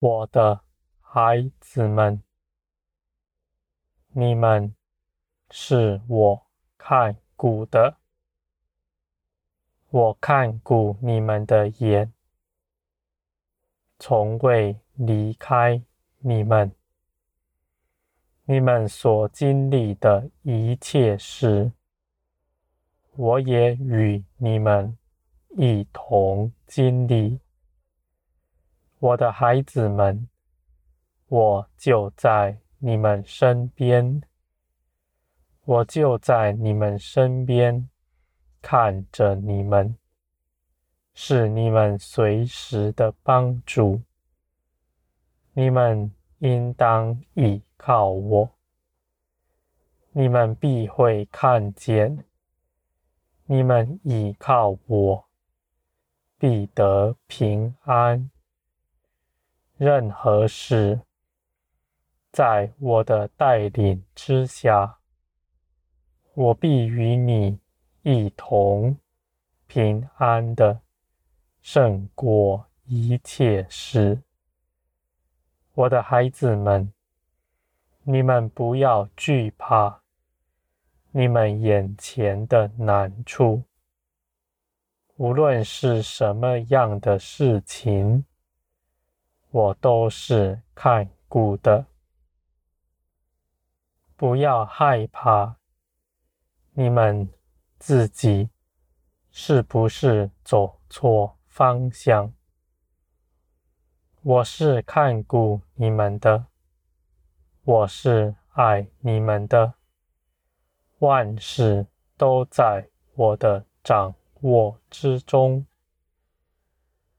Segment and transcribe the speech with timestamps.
[0.00, 0.62] 我的
[1.02, 2.22] 孩子们，
[4.08, 4.74] 你们
[5.50, 6.46] 是我
[6.78, 7.98] 看顾的，
[9.90, 12.10] 我看顾你们的眼，
[13.98, 15.82] 从未离开
[16.20, 16.72] 你们。
[18.46, 21.72] 你们所经历的一切事，
[23.16, 24.96] 我也与你们
[25.50, 27.38] 一同经历。
[29.00, 30.28] 我的孩子们，
[31.26, 34.22] 我就在你们身边，
[35.64, 37.88] 我就在你们身边，
[38.60, 39.96] 看着你们，
[41.14, 44.02] 是你们随时的帮助。
[45.54, 48.50] 你们应当倚靠我，
[50.12, 52.26] 你们必会看见，
[53.46, 55.24] 你们倚靠我，
[56.38, 58.29] 必得平安。
[59.80, 61.00] 任何事，
[62.30, 64.98] 在我的带领之下，
[66.34, 67.58] 我必与你
[68.02, 68.98] 一同
[69.66, 70.82] 平安的
[71.62, 74.20] 胜过一切事。
[75.72, 76.92] 我的孩子们，
[78.02, 80.02] 你们不要惧怕
[81.10, 83.62] 你们眼前的难处，
[85.16, 88.26] 无论是什么样的事情。
[89.50, 91.86] 我都是看顾的，
[94.16, 95.56] 不要害怕。
[96.72, 97.28] 你们
[97.78, 98.48] 自己
[99.32, 102.32] 是不是走错方向？
[104.22, 106.46] 我是看顾你们的，
[107.64, 109.74] 我是爱你们的，
[111.00, 111.86] 万事
[112.16, 115.66] 都在我的掌握之中。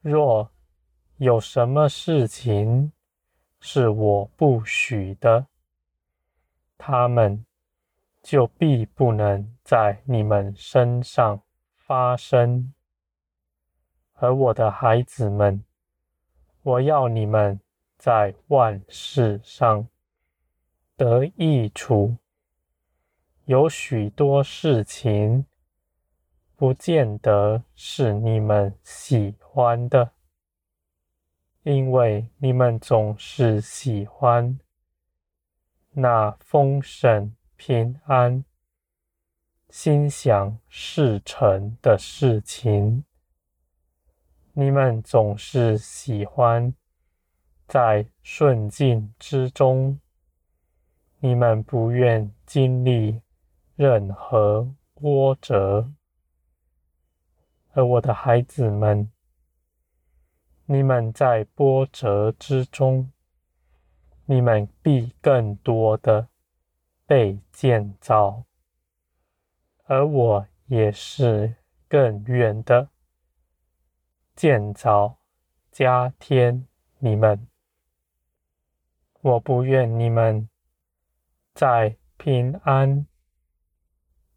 [0.00, 0.50] 若
[1.18, 2.92] 有什么事情
[3.58, 5.46] 是我不许的，
[6.76, 7.46] 他们
[8.22, 11.40] 就必不能在你们身上
[11.74, 12.74] 发生。
[14.12, 15.64] 而我的孩子们，
[16.62, 17.58] 我要你们
[17.96, 19.88] 在万事上
[20.98, 22.18] 得益处。
[23.46, 25.46] 有许多事情
[26.56, 30.15] 不见得是你们喜欢的。
[31.66, 34.56] 因为你们总是喜欢
[35.90, 38.44] 那丰盛、平安、
[39.68, 43.04] 心想事成的事情，
[44.52, 46.72] 你们总是喜欢
[47.66, 49.98] 在顺境之中，
[51.18, 53.20] 你们不愿经历
[53.74, 55.90] 任何波折，
[57.72, 59.10] 而我的孩子们。
[60.68, 63.12] 你们在波折之中，
[64.24, 66.28] 你们必更多的
[67.06, 68.44] 被建造，
[69.84, 71.54] 而我也是
[71.88, 72.88] 更愿的
[74.34, 75.18] 建造
[75.70, 76.66] 加添
[76.98, 77.46] 你们。
[79.20, 80.48] 我不愿你们
[81.54, 83.06] 在平安、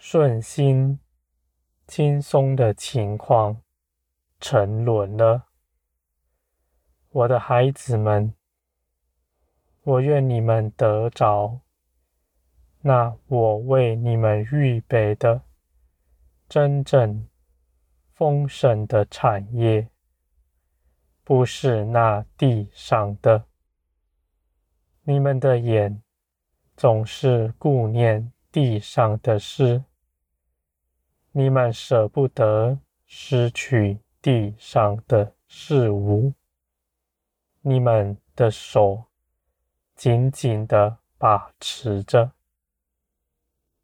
[0.00, 0.98] 顺心、
[1.86, 3.62] 轻松的情况
[4.40, 5.46] 沉沦了。
[7.16, 8.34] 我的孩子们，
[9.84, 11.60] 我愿你们得着
[12.82, 15.40] 那我为你们预备的
[16.46, 17.26] 真正
[18.12, 19.88] 丰盛的产业，
[21.24, 23.46] 不是那地上的。
[25.04, 26.02] 你们的眼
[26.76, 29.82] 总是顾念地上的事，
[31.32, 36.34] 你们舍不得失去地上的事物。
[37.68, 39.06] 你们的手
[39.96, 42.30] 紧紧地把持着，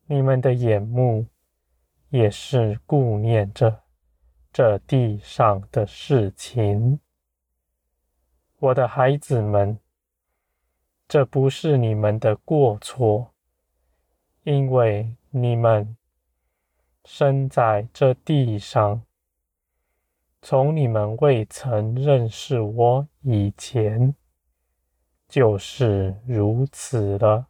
[0.07, 1.27] 你们的眼目
[2.11, 3.83] 也是顾念着
[4.53, 7.01] 这地上的事情。
[8.61, 9.77] 我的孩子们，
[11.09, 13.35] 这不是你们的过错，
[14.45, 15.97] 因为你们
[17.05, 19.03] 生在这地上。
[20.45, 24.13] 从你们未曾认识我以前，
[25.29, 27.47] 就是如此了。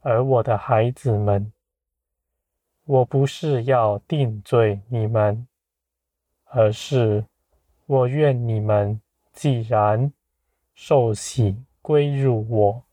[0.00, 1.52] 而我的孩子们，
[2.86, 5.46] 我不是要定罪你们，
[6.44, 7.26] 而是
[7.84, 8.98] 我愿你们
[9.34, 10.10] 既然
[10.72, 12.84] 受洗归入我，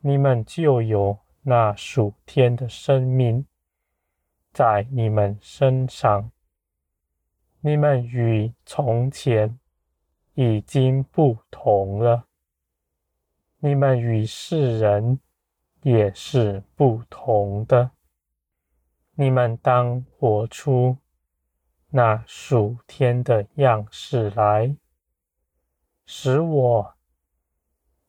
[0.00, 3.46] 你们就有那属天的生命
[4.52, 6.32] 在你们身上。
[7.60, 9.58] 你们与从前
[10.34, 12.26] 已经不同了。
[13.58, 15.18] 你们与世人
[15.82, 17.90] 也是不同的。
[19.14, 20.96] 你们当活出
[21.88, 24.76] 那属天的样式来，
[26.06, 26.94] 使我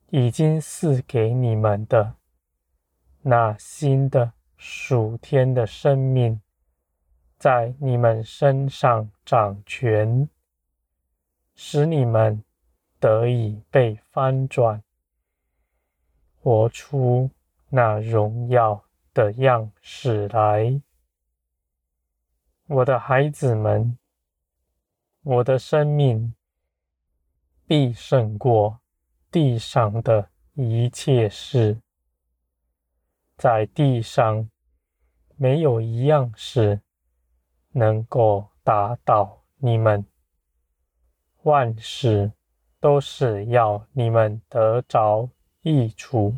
[0.10, 2.14] 已经赐给你们的
[3.24, 6.40] 那新的属天的生命，
[7.40, 10.28] 在你们身上掌权，
[11.56, 12.44] 使你们
[13.00, 14.84] 得以被翻转，
[16.42, 17.32] 活出
[17.70, 18.84] 那荣耀
[19.14, 20.82] 的样式来。
[22.68, 23.98] 我的孩子们，
[25.24, 26.36] 我的生命
[27.66, 28.82] 必胜过
[29.32, 31.80] 地上的一切事。
[33.38, 34.50] 在地上，
[35.38, 36.82] 没有一样事
[37.80, 40.06] 能够打倒你们。
[41.44, 42.34] 万事
[42.80, 45.30] 都是要你们得着
[45.62, 46.36] 益处，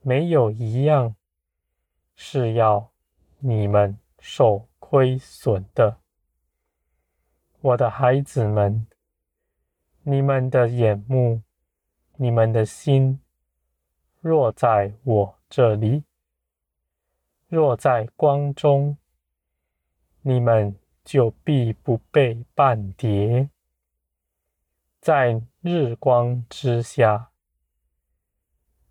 [0.00, 1.14] 没有一样
[2.16, 2.90] 是要
[3.38, 3.98] 你们。
[4.26, 5.98] 受亏损的，
[7.60, 8.86] 我的孩子们，
[10.02, 11.42] 你们的眼目，
[12.16, 13.20] 你们的心，
[14.22, 16.04] 若在我这里，
[17.48, 18.96] 若在光中，
[20.26, 20.74] 你们
[21.04, 23.50] 就必不被绊跌。
[24.98, 27.30] 在日光之下，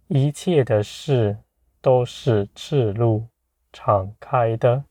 [0.07, 1.39] 一切的事
[1.81, 3.29] 都是赤露
[3.71, 4.85] 敞开的。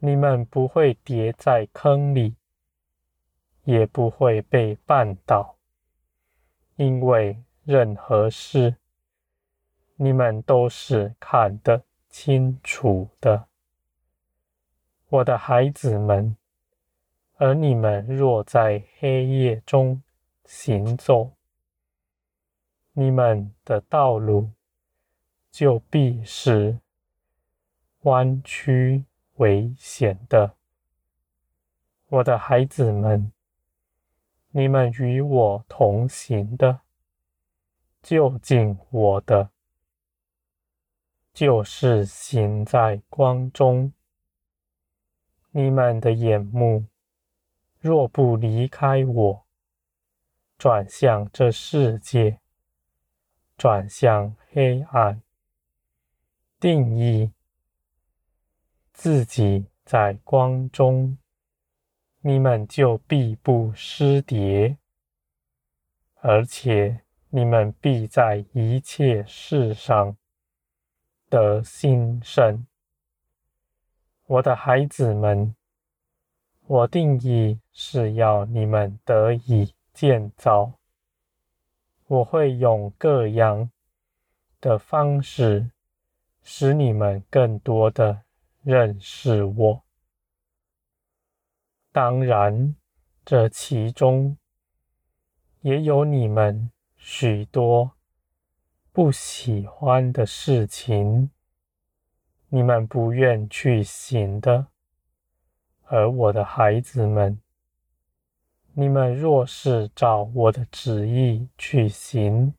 [0.00, 2.36] 你们不会跌在坑里，
[3.64, 5.56] 也不会被绊倒，
[6.76, 8.76] 因为任何事，
[9.94, 13.48] 你们都是看得清楚的，
[15.08, 16.36] 我的孩子们。
[17.36, 20.02] 而你们若在黑夜中
[20.44, 21.32] 行走，
[22.92, 24.50] 你们的道路
[25.50, 26.78] 就必是
[28.02, 29.04] 弯曲。
[29.36, 30.54] 危险的，
[32.08, 33.30] 我的孩子们，
[34.48, 36.80] 你们与我同行的，
[38.02, 39.50] 就近我的，
[41.34, 43.92] 就是行在光中。
[45.56, 46.84] 你们的眼目
[47.80, 49.46] 若不离开我，
[50.58, 52.40] 转向这世界，
[53.56, 55.22] 转向黑暗，
[56.60, 57.32] 定义。
[58.92, 61.16] 自己在光中，
[62.20, 64.76] 你们就必不失跌，
[66.16, 67.00] 而且
[67.30, 70.18] 你们必在一切事上
[71.30, 72.66] 得新生。
[74.26, 75.54] 我的孩子们，
[76.66, 80.72] 我定义是要你们得以建造。
[82.06, 83.70] 我会用各样
[84.60, 85.70] 的方式，
[86.42, 88.22] 使你们更多的。
[88.62, 89.84] 认识我，
[91.92, 92.74] 当然，
[93.24, 94.36] 这其中
[95.60, 97.92] 也有你们许多
[98.90, 101.30] 不喜欢的事情，
[102.48, 104.66] 你们不愿去行的。
[105.84, 107.40] 而我的孩子们，
[108.74, 112.54] 你们若是照我的旨意去行，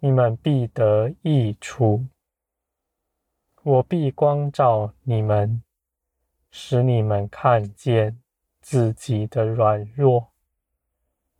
[0.00, 2.06] 你们必得益处。
[3.62, 5.62] 我必光照你们，
[6.50, 8.20] 使你们看见
[8.60, 10.28] 自己的软弱，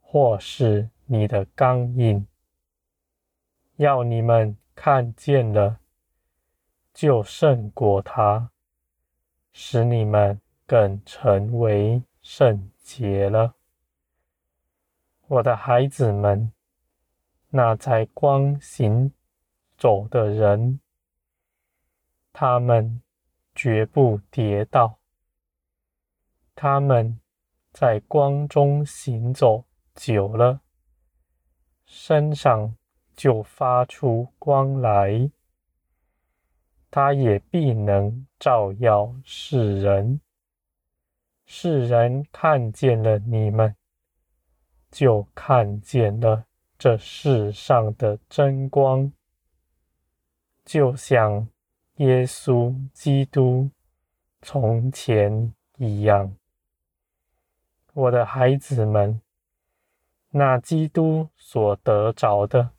[0.00, 2.26] 或是你的刚硬。
[3.76, 5.78] 要你们看见了，
[6.94, 8.50] 就胜过他，
[9.52, 13.56] 使你们更成为圣洁了。
[15.26, 16.52] 我的孩子们，
[17.50, 19.12] 那在光行
[19.76, 20.80] 走的人。
[22.32, 23.02] 他们
[23.54, 24.98] 绝不跌倒。
[26.54, 27.20] 他们
[27.72, 30.60] 在光中行走久了，
[31.86, 32.76] 身上
[33.16, 35.30] 就发出光来。
[36.96, 40.20] 他也必能照耀世人。
[41.44, 43.74] 世人看见了你们，
[44.92, 46.44] 就看见了
[46.78, 49.12] 这世上的真光，
[50.64, 51.48] 就像。
[51.96, 53.70] 耶稣基督
[54.42, 56.36] 从前一样，
[57.92, 59.20] 我的孩子们，
[60.30, 62.70] 那基督所得着的，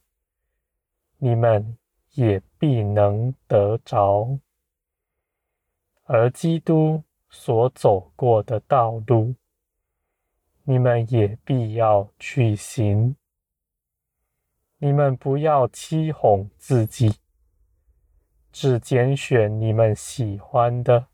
[1.17, 1.77] 你们
[2.15, 4.39] 也必能得着；
[6.03, 9.36] 而基督所走过的道路，
[10.63, 13.15] 你们也必要去行。
[14.77, 17.15] 你们不要欺哄自己，
[18.51, 21.07] 只拣选你们喜欢的，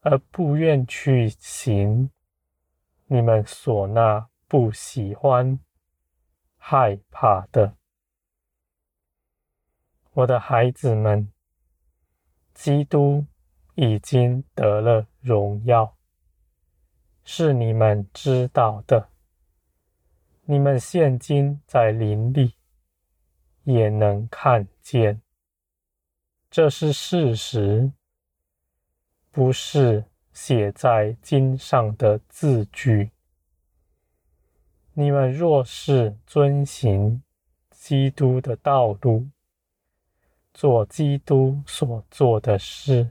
[0.00, 2.10] 而不愿去行
[3.06, 5.58] 你们所那不喜欢、
[6.56, 7.76] 害怕的。
[10.16, 11.28] 我的孩子们，
[12.54, 13.26] 基督
[13.74, 15.96] 已经得了荣耀，
[17.24, 19.08] 是你们知道的。
[20.44, 22.54] 你们现今在林里
[23.64, 25.20] 也能看见，
[26.48, 27.90] 这是事实，
[29.32, 33.10] 不是写在经上的字句。
[34.92, 37.20] 你们若是遵行
[37.72, 39.26] 基督的道路，
[40.54, 43.10] 做基督所做的事，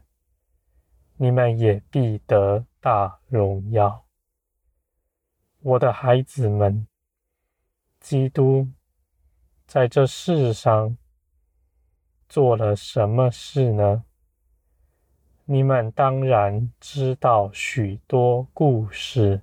[1.17, 4.05] 你们也必得大荣耀。
[5.59, 6.87] 我的孩子们，
[7.99, 8.69] 基督
[9.67, 10.97] 在这世上
[12.29, 14.05] 做了什么事呢？
[15.43, 19.41] 你们当然知道许多故事，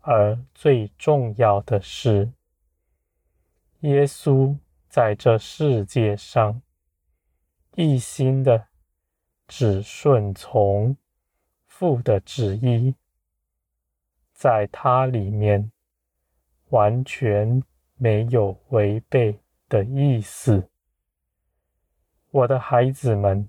[0.00, 2.32] 而最重要的是，
[3.80, 4.56] 耶稣。
[4.92, 6.60] 在这世界上，
[7.76, 8.66] 一心的
[9.48, 10.94] 只顺从
[11.66, 12.94] 父的旨意，
[14.34, 15.72] 在他里面
[16.68, 17.62] 完全
[17.96, 20.68] 没有违背的意思。
[22.30, 23.48] 我的孩子们，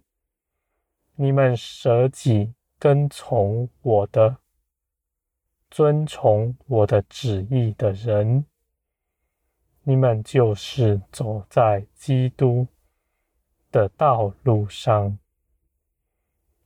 [1.15, 4.37] 你们舍己跟从我的，
[5.69, 8.45] 遵从我的旨意的人。
[9.85, 12.65] 你们就是走在基督
[13.69, 15.19] 的道路上，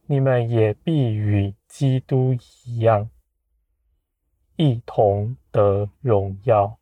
[0.06, 3.10] 你们也必与基督一样，
[4.56, 6.78] 一同得荣耀。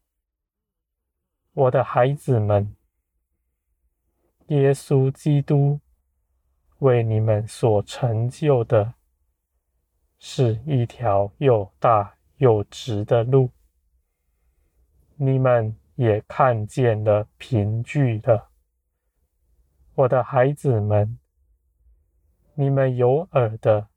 [1.53, 2.75] 我的孩子们，
[4.47, 5.79] 耶稣基督
[6.79, 8.95] 为你们所成就的，
[10.19, 13.51] 是一条又大又直的路，
[15.15, 15.73] 你们。
[15.95, 18.49] 也看见了凭据的，
[19.93, 21.17] 我的孩子们，
[22.53, 23.87] 你们有耳的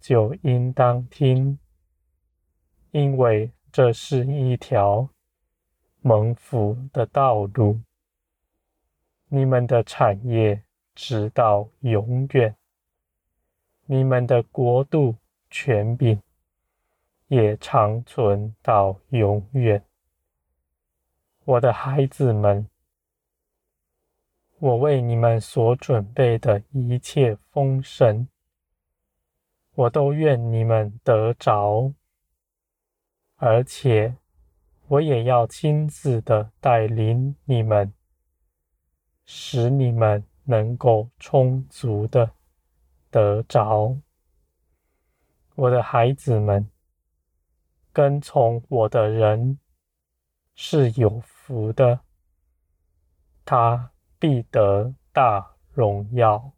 [0.00, 1.58] 就应当听，
[2.90, 5.08] 因为这是一条
[6.00, 7.80] 蒙福的道路，
[9.28, 10.64] 你们的产业
[10.94, 12.56] 直到永远，
[13.86, 15.14] 你们的国度
[15.48, 16.20] 权柄
[17.28, 19.87] 也长存到永远。
[21.48, 22.68] 我的孩子们，
[24.58, 28.28] 我为你们所准备的一切丰盛，
[29.72, 31.94] 我都愿你们得着，
[33.36, 34.14] 而且
[34.88, 37.94] 我也要亲自的带领你们，
[39.24, 42.30] 使你们能够充足的
[43.10, 43.96] 得着。
[45.54, 46.68] 我的孩子们，
[47.90, 49.58] 跟从我的人
[50.54, 52.00] 是有福的，
[53.42, 56.52] 他必得大荣耀。